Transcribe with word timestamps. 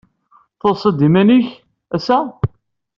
Tusid-d 0.59 0.99
i 1.01 1.03
yiman-nnek, 1.07 1.47
ass-a? 1.95 2.17